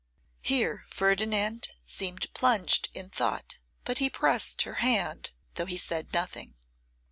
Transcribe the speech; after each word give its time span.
Here 0.41 0.83
Ferdinand 0.89 1.67
seemed 1.85 2.33
plunged 2.33 2.89
in 2.93 3.11
thought, 3.11 3.59
but 3.85 3.99
he 3.99 4.09
pressed 4.09 4.63
her 4.63 4.73
hand, 4.81 5.29
though 5.53 5.67
he 5.67 5.77
said 5.77 6.11
nothing. 6.11 6.55